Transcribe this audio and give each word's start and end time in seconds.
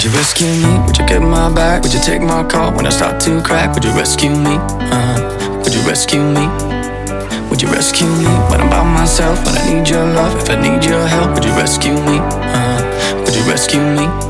Would 0.00 0.12
you 0.12 0.16
rescue 0.16 0.46
me? 0.46 0.78
Would 0.86 0.96
you 0.96 1.06
get 1.06 1.20
my 1.20 1.52
back? 1.52 1.82
Would 1.82 1.92
you 1.92 2.00
take 2.00 2.22
my 2.22 2.42
call 2.48 2.72
when 2.72 2.86
I 2.86 2.88
start 2.88 3.20
to 3.20 3.42
crack? 3.42 3.74
Would 3.74 3.84
you 3.84 3.92
rescue 3.92 4.30
me? 4.30 4.56
Uh, 4.56 5.60
would 5.62 5.74
you 5.74 5.82
rescue 5.82 6.22
me? 6.22 6.46
Would 7.50 7.60
you 7.60 7.68
rescue 7.68 8.06
me 8.06 8.24
when 8.48 8.62
I'm 8.62 8.70
by 8.70 8.82
myself? 8.82 9.44
When 9.44 9.58
I 9.58 9.74
need 9.74 9.90
your 9.90 10.06
love, 10.06 10.40
if 10.40 10.48
I 10.48 10.56
need 10.56 10.86
your 10.86 11.06
help, 11.06 11.34
would 11.34 11.44
you 11.44 11.52
rescue 11.52 11.92
me? 11.92 12.16
Uh, 12.18 13.22
would 13.26 13.36
you 13.36 13.42
rescue 13.42 13.80
me? 13.80 14.29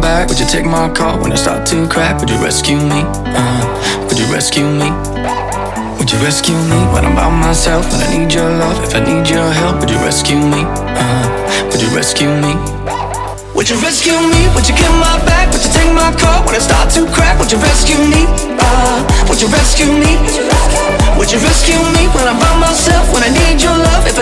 my 0.00 0.06
back? 0.06 0.28
Would 0.28 0.38
you 0.40 0.46
take 0.46 0.64
my 0.64 0.88
call 0.92 1.20
when 1.20 1.32
I 1.32 1.36
start 1.36 1.66
to 1.68 1.88
crack? 1.88 2.20
Would 2.20 2.30
you 2.30 2.40
rescue 2.42 2.76
me? 2.76 3.04
Uh, 3.36 3.60
would 4.08 4.18
you 4.18 4.26
rescue 4.32 4.64
me? 4.64 4.88
Would 5.98 6.10
you 6.10 6.18
rescue 6.24 6.56
me 6.56 6.78
when 6.92 7.04
I'm 7.04 7.14
by 7.14 7.28
myself? 7.28 7.84
When 7.92 8.00
I 8.00 8.08
need 8.16 8.32
your 8.32 8.48
love, 8.48 8.82
if 8.84 8.94
I 8.94 9.00
need 9.00 9.28
your 9.28 9.50
help, 9.52 9.80
would 9.80 9.90
you 9.90 9.98
rescue 9.98 10.36
me? 10.36 10.64
Uh, 10.96 11.24
would 11.70 11.82
you 11.82 11.90
rescue 11.94 12.28
me? 12.28 12.54
Would 13.54 13.68
you 13.68 13.76
rescue 13.84 14.16
me? 14.16 14.48
Would 14.54 14.68
you 14.68 14.76
get 14.76 14.90
my 14.96 15.16
back? 15.28 15.52
Would 15.52 15.62
you 15.64 15.72
take 15.72 15.92
my 15.92 16.08
call 16.16 16.44
when 16.46 16.54
I 16.56 16.62
start 16.62 16.88
to 16.96 17.04
crack? 17.12 17.38
Would 17.38 17.52
you 17.52 17.58
rescue 17.58 18.00
me? 18.00 18.24
Uh, 18.56 19.04
would 19.28 19.40
you 19.40 19.48
rescue 19.52 19.90
me? 19.90 20.16
Would 21.18 21.28
you 21.28 21.40
rescue 21.44 21.80
me 21.92 22.08
when 22.16 22.24
I'm 22.24 22.40
by 22.40 22.52
myself? 22.56 23.12
When 23.12 23.22
I 23.22 23.28
need 23.28 23.60
your 23.60 23.76
love, 23.76 24.06
if 24.08 24.16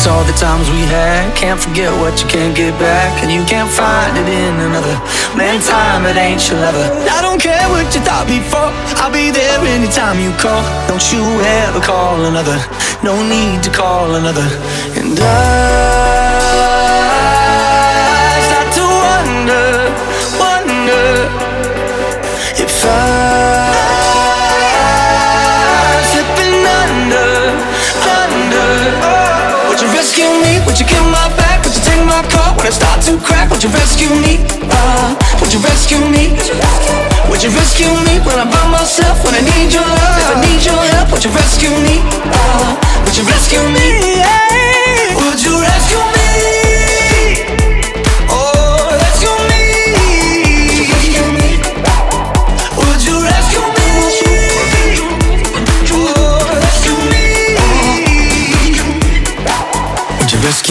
miss 0.00 0.06
all 0.06 0.24
the 0.24 0.32
times 0.32 0.68
we 0.70 0.80
had. 0.88 1.34
Can't 1.36 1.60
forget 1.60 1.92
what 2.00 2.20
you 2.22 2.28
can't 2.28 2.56
get 2.56 2.72
back, 2.78 3.22
and 3.22 3.30
you 3.30 3.44
can't 3.44 3.68
find 3.68 4.16
it 4.16 4.28
in 4.28 4.54
another. 4.68 4.96
Man, 5.36 5.60
time 5.60 6.06
it 6.06 6.16
ain't 6.16 6.40
your 6.48 6.60
lover. 6.60 6.86
I 7.10 7.20
don't 7.20 7.40
care 7.40 7.68
what 7.68 7.86
you 7.94 8.00
thought 8.00 8.26
before. 8.26 8.72
I'll 9.00 9.12
be 9.12 9.30
there 9.30 9.60
anytime 9.76 10.18
you 10.20 10.32
call. 10.38 10.62
Don't 10.88 11.04
you 11.12 11.22
ever 11.64 11.80
call 11.80 12.24
another. 12.24 12.58
No 13.02 13.14
need 13.28 13.62
to 13.64 13.70
call 13.70 14.14
another. 14.14 14.48
And 14.96 15.18
I 15.20 16.79
you 30.80 30.86
get 30.88 31.04
my 31.12 31.28
back? 31.36 31.60
Would 31.64 31.76
you 31.76 31.82
take 31.84 32.00
my 32.08 32.24
call 32.32 32.56
when 32.56 32.66
I 32.66 32.72
start 32.72 33.04
to 33.04 33.20
crack? 33.20 33.50
Would 33.50 33.62
you 33.62 33.68
rescue 33.68 34.08
me? 34.24 34.40
Uh, 34.64 35.12
would 35.40 35.52
you 35.52 35.60
rescue 35.60 36.00
me? 36.08 36.32
Would 37.28 37.42
you 37.44 37.52
rescue 37.52 37.92
me 38.08 38.16
when 38.24 38.40
I'm 38.40 38.48
by 38.48 38.64
myself? 38.72 39.20
When 39.24 39.34
I 39.36 39.44
need 39.44 39.68
your 39.76 39.84
love, 39.84 40.16
if 40.16 40.28
I 40.32 40.40
need 40.40 40.64
your 40.64 40.80
help, 40.96 41.12
would 41.12 41.24
you 41.24 41.32
rescue 41.36 41.70
me? 41.84 42.00
Uh, 42.32 42.80
would 43.04 43.16
you 43.16 43.24
rescue 43.28 43.60
me? 43.76 44.16
Would 44.24 44.39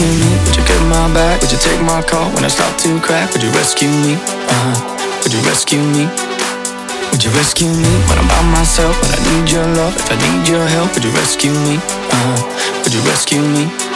Would 0.00 0.56
you 0.56 0.64
get 0.64 0.80
my 0.88 1.12
back? 1.12 1.42
Would 1.42 1.52
you 1.52 1.58
take 1.58 1.80
my 1.82 2.00
call 2.00 2.32
when 2.32 2.44
I 2.44 2.48
start 2.48 2.72
to 2.80 3.00
crack? 3.00 3.32
Would 3.32 3.42
you 3.42 3.50
rescue 3.50 3.92
me? 4.00 4.16
Uh, 4.48 4.72
would 5.22 5.32
you 5.32 5.40
rescue 5.44 5.82
me? 5.92 6.08
Would 7.12 7.22
you 7.22 7.30
rescue 7.36 7.68
me 7.68 7.92
when 8.08 8.16
I'm 8.16 8.28
by 8.28 8.40
myself? 8.48 8.96
When 9.02 9.12
I 9.12 9.20
need 9.28 9.52
your 9.52 9.66
love, 9.76 9.92
if 9.96 10.08
I 10.10 10.16
need 10.16 10.48
your 10.48 10.64
help, 10.64 10.94
would 10.94 11.04
you 11.04 11.12
rescue 11.12 11.52
me? 11.52 11.76
Uh, 11.84 12.80
would 12.82 12.94
you 12.94 13.02
rescue 13.12 13.42
me? 13.42 13.89